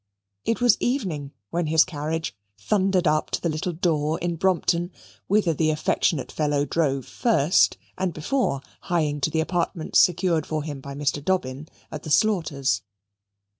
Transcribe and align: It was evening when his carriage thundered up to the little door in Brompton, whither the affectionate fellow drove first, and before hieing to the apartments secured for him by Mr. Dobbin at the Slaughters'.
It 0.45 0.61
was 0.61 0.77
evening 0.81 1.31
when 1.51 1.67
his 1.67 1.85
carriage 1.85 2.35
thundered 2.57 3.05
up 3.07 3.29
to 3.29 3.39
the 3.39 3.49
little 3.49 3.71
door 3.71 4.17
in 4.19 4.35
Brompton, 4.35 4.91
whither 5.27 5.53
the 5.53 5.69
affectionate 5.69 6.31
fellow 6.31 6.65
drove 6.65 7.05
first, 7.05 7.77
and 7.99 8.11
before 8.11 8.63
hieing 8.85 9.21
to 9.21 9.29
the 9.29 9.41
apartments 9.41 9.99
secured 9.99 10.47
for 10.47 10.63
him 10.63 10.81
by 10.81 10.95
Mr. 10.95 11.23
Dobbin 11.23 11.67
at 11.91 12.01
the 12.01 12.09
Slaughters'. 12.09 12.81